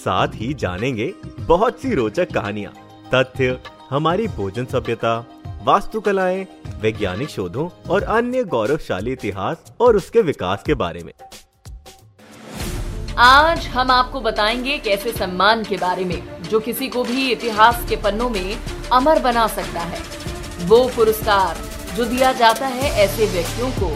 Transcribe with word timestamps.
साथ 0.00 0.28
ही 0.34 0.54
जानेंगे 0.54 1.12
बहुत 1.40 1.80
सी 1.80 1.94
रोचक 1.94 2.32
कहानियाँ, 2.32 2.72
तथ्य, 3.14 3.58
हमारी 3.90 4.26
भोजन 4.28 4.64
सभ्यता, 4.64 5.18
वास्तुकलाएँ, 5.64 6.46
वैज्ञानिक 6.80 7.28
शोधों 7.28 7.68
और 7.90 8.02
अन्य 8.02 8.44
गौरवशाली 8.44 9.12
इतिहास 9.12 9.72
और 9.80 9.96
उसके 9.96 10.22
विकास 10.22 10.62
के 10.66 10.74
बारे 10.74 11.02
में। 11.04 11.12
आज 13.18 13.66
हम 13.66 13.90
आपको 13.90 14.20
बताएँगे 14.20 14.70
एक 14.70 14.86
ऐसे 14.86 15.12
सम्मान 15.12 15.64
के 15.64 15.76
बारे 15.76 16.04
में, 16.04 16.42
जो 16.42 16.60
किसी 16.60 16.88
को 16.88 17.04
भी 17.04 17.30
इतिहास 17.30 17.84
के 17.88 17.96
पन्नों 17.96 18.30
में 18.30 18.56
अमर 18.92 19.18
बना 19.18 19.46
सकता 19.46 19.80
है। 19.80 20.00
वो 20.60 20.88
पुरस्कार 20.96 21.58
जो 21.96 22.04
दिया 22.04 22.32
जाता 22.32 22.66
है 22.66 22.90
ऐसे 23.04 23.26
व्यक्तियों 23.26 23.70
को, 23.70 23.90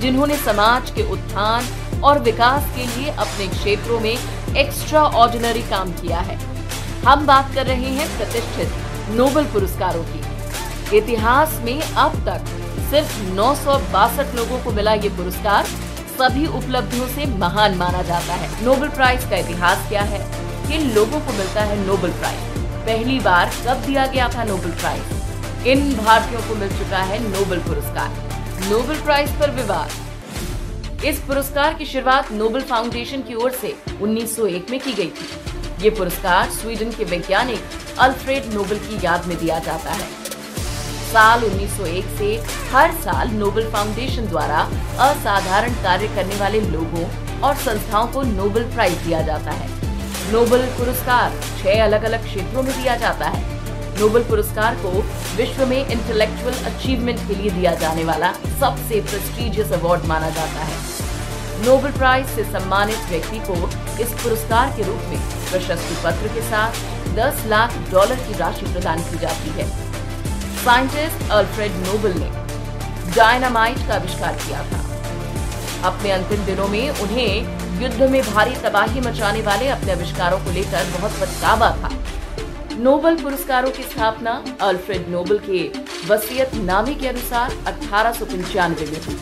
जिन्होंने 0.00 0.36
समाज 0.36 0.90
के 0.90 1.10
उत्थान 1.12 1.64
और 2.04 2.18
विकास 2.18 2.76
के 2.76 2.86
लिए 2.86 3.10
अपने 3.10 3.48
क्षेत्रों 3.48 4.00
में 4.00 4.16
एक्स्ट्रा 4.56 5.02
ऑर्डिनरी 5.02 5.62
काम 5.62 5.92
किया 5.92 6.18
है। 6.18 6.38
हम 7.06 7.26
बात 7.26 7.54
कर 7.54 7.66
रहे 7.66 7.88
हैं 7.88 8.16
प्रतिष्ठित 8.16 8.68
नोबल 9.10 9.44
पुरस्कारों 9.44 10.04
की। 10.04 10.96
इतिहास 10.96 11.60
में 11.64 11.82
अब 11.82 12.12
तक 12.14 12.46
सिर्फ़ 12.90 13.20
नौ 13.20 13.54
लोगों 14.34 14.64
को 14.64 14.70
मिला 14.70 14.92
ये 14.92 15.08
पुरस्कार। 15.08 15.64
सभी 16.18 16.46
उपलब्धियों 16.46 17.08
से 17.08 17.26
महान 17.26 17.74
माना 17.74 18.02
जाता 18.02 18.34
है। 18.34 18.64
नोबल 18.64 18.88
प्राइज 18.88 19.24
का 19.24 19.36
इतिहास 19.36 19.88
क्या 19.88 20.02
है? 20.02 20.18
किन 20.68 20.90
लोगों 20.90 21.20
को 21.20 21.32
मिलता 21.32 21.60
है 21.60 21.86
नोबल 21.86 22.10
प्राइज? 22.10 22.40
पहली 22.86 23.20
बार 23.20 23.50
कब 23.66 23.76
दिया 23.76 24.06
गया 24.06 24.28
था 24.28 24.44
नोबल 24.44 24.70
प्राइज? 24.70 25.02
इन 25.66 25.96
भारतीयों 25.96 26.40
को 26.40 26.54
मिल 26.54 26.68
चुका 26.68 26.98
है 26.98 27.22
नोबल 27.22 27.58
पुरस्कार। 27.58 28.30
नोबेल 28.70 29.00
प्राइज 29.00 29.30
पर 29.30 29.50
विवाद। 29.50 29.90
इस 31.06 31.18
पुरस्कार 31.18 31.74
की 31.74 31.84
शुरुआत 31.86 32.30
नोबेल 32.32 32.62
फाउंडेशन 32.62 33.22
की 33.22 33.34
ओर 33.34 33.50
से 33.50 33.72
1901 34.02 34.70
में 34.70 34.80
की 34.80 34.92
गई 34.92 35.10
थी। 35.10 35.84
ये 35.84 35.90
पुरस्कार 35.90 36.50
स्वीडन 36.50 36.90
के 36.90 37.04
वैज्ञानिक 37.04 37.98
अल्फ्रेड 37.98 38.52
नोबल 38.54 38.78
की 38.78 39.06
याद 39.06 39.26
में 39.26 39.38
दिया 39.38 39.58
जाता 39.58 39.92
है। 39.92 40.08
साल 41.12 41.44
1901 41.44 42.04
से 42.18 42.34
हर 42.72 42.92
साल 42.92 43.30
नोबेल 43.30 43.70
फाउंडेशन 43.70 44.26
द्वारा 44.26 44.58
असाधारण 45.08 45.74
कार्य 45.74 46.08
करने 46.08 46.36
वाले 46.36 46.60
लोगों 46.60 47.04
और 47.40 47.54
संस्थाओं 47.56 48.06
को 48.06 48.22
नोबेल 48.22 48.64
प्राइज 48.64 48.98
दिया 48.98 49.22
जाता 49.22 49.50
है। 49.50 49.68
नोबल 50.32 50.66
पुरस्कार 50.78 51.40
छह 51.62 51.84
अलग 51.84 52.02
अलग 52.02 52.24
क्षेत्रों 52.24 52.62
में 52.62 52.82
दिया 52.82 52.96
जाता 52.96 53.28
है। 53.28 53.59
नोबेल 54.00 54.22
पुरस्कार 54.24 54.74
को 54.74 54.90
विश्व 55.36 55.64
में 55.66 55.78
इंटेलेक्चुअल 55.78 56.54
अचीवमेंट 56.64 57.18
के 57.28 57.34
लिए 57.34 57.50
दिया 57.50 57.74
जाने 57.74 58.04
वाला 58.04 58.32
सबसे 58.60 59.00
प्रेस्टिजियस 59.00 59.72
अवार्ड 59.72 60.04
माना 60.04 60.30
जाता 60.30 60.64
है। 60.64 60.78
नोबेल 61.66 61.92
प्राइज 61.92 62.26
से 62.26 62.44
सम्मानित 62.44 63.02
व्यक्ति 63.08 63.38
को 63.48 63.56
इस 64.02 64.12
पुरस्कार 64.22 64.72
के 64.76 64.82
रूप 64.82 65.02
में 65.08 65.20
प्रशस्ति 65.50 65.96
पत्र 66.04 66.32
के 66.34 66.42
साथ 66.42 66.80
10 67.16 67.44
लाख 67.46 67.76
डॉलर 67.90 68.24
की 68.28 68.38
राशि 68.38 68.72
प्रदान 68.72 69.02
की 69.02 69.18
जाती 69.18 69.50
है। 69.50 69.68
साइंटिस्ट 70.64 71.30
अल्फ्रेड 71.30 71.72
नोबल 71.86 72.14
ने 72.14 72.30
डायनामाइट 73.14 73.86
का 73.88 73.94
आविष्कार 73.94 74.34
किया 74.36 74.62
था। 74.62 74.80
अपने 75.88 76.10
अंतिम 76.10 76.44
दिनों 76.44 76.68
में 76.68 76.88
उन्हें 76.90 77.82
युद्ध 77.82 78.10
में 78.10 78.22
भारी 78.22 78.56
तबाही 78.64 79.00
मचाने 79.00 79.42
वाले 79.42 79.68
अपने 79.68 79.92
आविष्कारों 79.92 80.38
को 80.38 80.50
लेकर 80.50 80.90
बहुत 80.98 81.20
पछतावा 81.20 81.70
था। 81.82 81.96
नोबल 82.80 83.16
पुरस्कारों 83.16 83.70
की 83.70 83.82
स्थापना 83.82 84.32
अल्फ्रेड 84.60 85.08
नोबल 85.08 85.38
के 85.38 85.58
वसीयत 86.08 86.54
नामे 86.54 86.94
के 86.94 87.08
अनुसार 87.08 87.56
अठारह 87.66 88.20
में 88.30 89.00
हुई। 89.06 89.16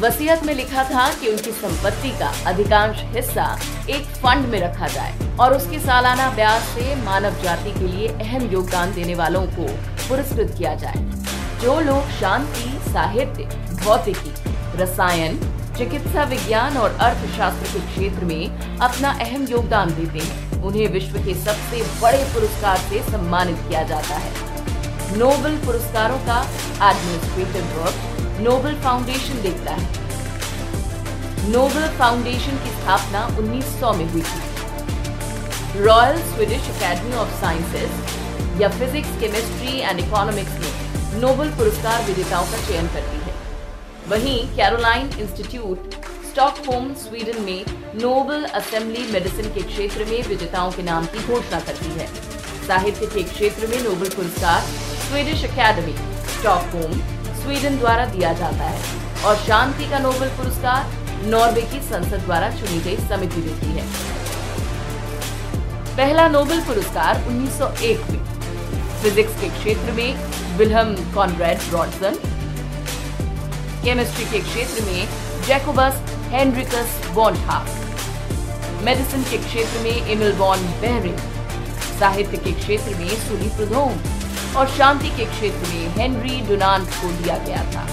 वसीयत 0.00 0.44
में 0.44 0.54
लिखा 0.54 0.84
था 0.84 1.08
कि 1.12 1.28
उनकी 1.28 1.50
संपत्ति 1.52 2.10
का 2.10 2.28
अधिकांश 2.46 3.02
हिस्सा 3.14 3.46
एक 3.90 4.04
फंड 4.16 4.46
में 4.46 4.60
रखा 4.60 4.86
जाए 4.86 5.36
और 5.36 5.56
उसकी 5.56 5.78
सालाना 5.78 6.30
ब्याज 6.30 6.62
से 6.62 6.94
मानव 6.96 7.42
जाति 7.42 7.70
के 7.70 7.86
लिए 7.86 8.08
अहम 8.08 8.48
योगदान 8.50 8.94
देने 8.94 9.14
वालों 9.14 9.46
को 9.46 9.66
पुरस्कृत 10.08 10.54
किया 10.58 10.74
जाए। 10.74 11.04
जो 11.60 11.80
लोग 11.80 12.10
शांति, 12.10 12.92
साहित्य, 12.92 13.44
भौतिकी, 13.84 14.34
रसायन 14.82 15.38
चिकित्सा 15.78 16.22
विज्ञान 16.24 16.76
और 16.76 16.90
अर्थशास्त्र 16.96 17.72
के 17.72 17.80
क्षेत्र 17.86 18.24
में 18.24 18.78
अपना 18.78 19.10
अहम 19.20 19.42
योगदान 19.44 19.90
देते 19.94 20.18
हैं। 20.18 20.62
उन्हें 20.62 20.86
विश्व 20.88 21.18
के 21.24 21.34
सबसे 21.34 21.82
बड़े 22.02 22.22
पुरस्कार 22.24 22.78
से 22.78 23.02
सम्मानित 23.02 23.56
किया 23.68 23.82
जाता 23.82 24.14
है। 24.14 24.30
नोबेल 25.18 25.58
पुरस्कारों 25.66 26.18
का 26.18 26.38
एडमिनिस्ट्रेटिव 26.90 27.66
वर्क 27.76 28.40
नोबेल 28.40 28.80
फाउंडेशन 28.80 29.42
देखता 29.42 29.74
है। 29.74 29.86
नोबेल 31.50 31.86
फाउंडेशन 31.98 32.56
की 32.64 32.70
स्थापना 32.70 33.26
1900 33.36 33.92
में 33.92 34.10
हुई 34.12 34.22
थी। 34.22 35.84
Royal 35.84 36.22
Swedish 36.32 36.70
Academy 36.70 37.16
of 37.16 37.40
Sciences 37.40 38.62
या 38.62 38.68
फिजिक्स, 38.68 39.08
केमिस्ट्री 39.20 39.78
एंड 39.80 40.00
इकोनॉमिक्स 40.00 40.58
में 40.60 41.20
नोबेल 41.20 41.50
पुरस्कार 41.50 42.04
विजेताओं 42.04 42.46
का 42.46 42.66
चयन 42.68 42.88
करती 42.88 43.16
है। 43.16 43.34
वहीं 44.08 44.36
कैरोलाइन 44.56 45.08
इंस्टीट्यूट 45.20 45.94
स्टॉकहोम 46.26 46.92
स्वीडन 46.94 47.40
में 47.42 47.64
नोबल 48.00 48.44
असेंबली 48.54 49.06
मेडिसिन 49.12 49.46
के 49.54 49.62
क्षेत्र 49.62 50.04
में 50.10 50.28
विजेताओं 50.28 50.70
के 50.72 50.82
नाम 50.82 51.06
की 51.14 51.26
घोषणा 51.26 51.58
करती 51.60 51.90
है। 51.92 52.06
साहित्य 52.66 53.06
के 53.14 53.22
क्षेत्र 53.30 53.66
में 53.66 53.82
नोबल 53.84 54.08
पुरस्कार 54.10 54.60
स्वीडिश 55.06 55.42
अकेडमी 55.44 55.94
स्टॉकहोम 56.34 56.92
स्वीडन 57.40 57.78
द्वारा 57.78 58.04
दिया 58.12 58.32
जाता 58.42 58.68
है 58.68 59.24
और 59.24 59.36
शांति 59.38 59.90
का 59.90 59.98
नोबल 59.98 60.30
पुरस्कार 60.36 61.26
नॉर्वे 61.26 61.62
की 61.72 61.80
संसद 61.88 62.24
द्वारा 62.24 62.50
चुनी 62.60 62.80
गई 62.80 62.96
समिति 63.08 63.42
देती 63.42 63.72
है। 63.72 63.88
पहला 65.96 66.28
नोबेल 66.28 66.60
पुरस्कार 66.62 67.24
1901 67.26 68.10
में 68.12 68.24
फिजिक्स 69.02 69.40
के 69.40 69.48
क्षेत्र 69.58 69.92
में 69.92 70.56
विलहम 70.58 70.94
कॉनरेड 71.14 71.68
ब्रॉडसन 71.68 72.18
केमिस्ट्री 73.86 74.24
के 74.26 74.38
क्षेत्र 74.44 74.82
में 74.84 75.42
जैकोबस 75.46 75.98
हेनरिकस 76.30 76.94
बॉन्डहाफ 77.14 78.80
मेडिसिन 78.84 79.22
के 79.24 79.36
क्षेत्र 79.38 79.82
में 79.82 80.08
एमिल 80.12 80.32
बॉन 80.36 80.62
बेहरिंग। 80.80 81.18
साहित्य 81.98 82.36
के 82.36 82.52
क्षेत्र 82.52 82.94
में 82.94 83.08
सुनी 83.18 83.48
प्रधोम 83.56 84.56
और 84.58 84.68
शांति 84.68 85.10
के 85.16 85.24
क्षेत्र 85.26 85.68
में 85.68 85.94
हेनरी 85.96 86.40
डोनाल्ड 86.48 86.88
को 86.92 87.10
दिया 87.20 87.36
गया 87.44 87.62
था। 87.74 87.84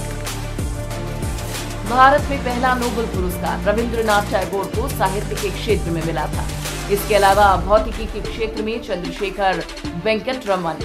भारत 1.90 2.30
में 2.30 2.44
पहला 2.46 2.74
नोबेल 2.76 3.06
पुरस्कार 3.14 3.64
रविंद्रनाथ 3.66 4.32
टैगोर 4.32 4.72
को 4.76 4.88
साहित्य 4.90 5.36
के 5.42 5.50
क्षेत्र 5.50 5.92
में 5.92 6.04
मिला 6.06 6.26
था। 6.28 6.48
इसके 6.92 7.16
अलावा 7.16 7.56
भौतिकी 7.66 8.06
के 8.14 8.22
क्षेत्र 8.32 8.64
में 8.64 8.82
चंद्रशेखर 8.88 9.64
वेंकट 10.06 10.48
रमन 10.48 10.82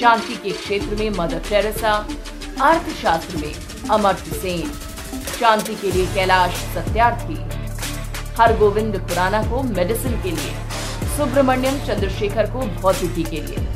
शांति 0.00 0.36
के 0.42 0.56
क्षेत्र 0.58 1.02
में 1.02 1.10
मदर 1.18 1.48
टेरेसा। 1.48 1.94
अर्थशास्त्र 2.62 3.36
में 3.36 3.52
अमर्त्य 3.90 4.32
सेन 4.32 4.70
शांति 5.40 5.74
के 5.74 5.92
लिए 5.92 6.06
कैलाश 6.06 6.50
सत्यार्थी। 6.50 7.34
हरगोविंद 8.42 8.96
खुराना 8.98 9.42
को 9.42 9.62
मेडिसिन 9.62 10.22
के 10.22 10.30
लिए। 10.30 10.52
सुब्रमण्यम 11.16 11.78
चंद्रशेखर 11.78 12.46
को 12.46 12.58
भौतिकी 12.58 13.22
के 13.22 13.40
लिए। 13.40 13.66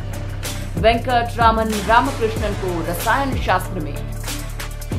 वेंकट 0.77 1.37
रामन 1.37 1.71
रामकृष्णन 1.71 2.53
को 2.53 2.93
रसायन 2.93 3.43
शास्त्र 3.43 3.81
में। 3.81 4.13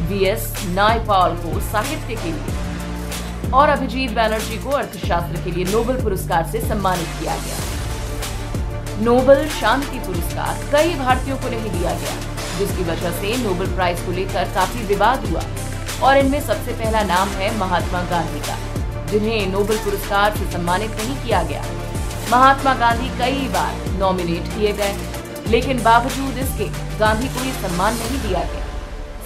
वी 0.07 0.25
एस 0.25 0.53
नायपाल 0.65 1.35
को 1.35 1.59
साहित्य 1.59 2.15
के 2.15 2.31
लिए। 2.31 3.51
और 3.51 3.69
अभिजीत 3.69 4.11
बैनर्जी 4.11 4.57
को 4.57 4.69
अर्थशास्त्र 4.69 5.41
के 5.41 5.51
लिए 5.51 5.65
नोबेल 5.65 6.03
पुरस्कार 6.03 6.47
से 6.47 6.61
सम्मानित 6.61 7.07
किया 7.19 7.35
गया। 7.35 7.57
नोबेल 9.01 9.49
शांति 9.49 9.99
पुरस्कार 9.99 10.71
कई 10.71 10.95
भारतीयों 10.95 11.37
को 11.37 11.49
नहीं 11.49 11.79
दिया 11.79 11.93
गया। 11.93 12.38
जिसकी 12.59 12.83
वजह 12.83 13.11
से 13.21 13.35
नोबेल 13.43 13.75
प्राइज 13.75 14.05
को 14.05 14.11
लेकर 14.11 14.53
काफ़ी 14.55 14.85
विवाद 14.85 15.25
हुआ। 15.25 15.43
और 16.03 16.17
इनमें 16.17 16.39
सबसे 16.41 16.73
पहला 16.73 17.03
नाम 17.03 17.29
है 17.37 17.57
महात्मा 17.57 18.01
गांधी 18.09 18.39
का, 18.39 18.57
जिन्हें 19.07 19.47
नोबेल 19.47 19.77
पुरस्कार 19.77 20.37
से 20.37 20.51
सम्मानित 20.51 20.91
नहीं 20.91 21.15
किया 21.23 21.43
गया। 21.43 21.63
महात्मा 22.31 22.73
गांधी 22.75 23.09
कई 23.19 23.47
बार 23.47 23.75
नॉमिनेट 23.99 24.53
किए 24.55 24.71
गए, 24.73 24.95
लेकिन 25.47 25.83
बावजूद 25.83 26.37
इसके 26.37 26.69
गांधी 26.99 27.27
को 27.27 27.43
ये 27.45 27.51
सम्मान 27.61 27.95
नहीं 27.95 28.19
दिया 28.21 28.43
गया। 28.43 28.65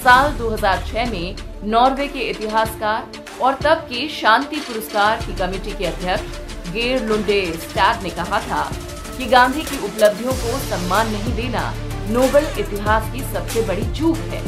साल 0.04 0.32
2006 0.34 1.10
में 1.12 1.36
नॉर्वे 1.72 2.08
के 2.08 2.30
इतिहासकार 2.30 3.22
और 3.42 3.54
तब 3.56 3.86
के 3.90 4.08
शांति 4.12 4.60
पुरस्कार 4.62 5.22
की 5.26 5.36
कमेटी 5.36 5.72
के 5.78 5.86
अध्यक्ष 5.86 6.72
गेर 6.74 7.04
लुंडे 7.04 7.42
स्टैग 7.62 8.04
ने 8.04 8.10
कहा 8.10 8.40
था 8.42 8.64
कि 9.18 9.26
गांधी 9.26 9.62
की 9.62 9.78
उपलब्धियों 9.86 10.34
को 10.34 10.58
सम्मान 10.60 11.12
नहीं 11.12 11.36
देना 11.36 11.64
नोबल 12.10 12.46
इतिहास 12.60 13.14
की 13.14 13.24
सबसे 13.24 13.62
बड़ी 13.62 13.96
चूक 13.96 14.18
है। 14.18 14.44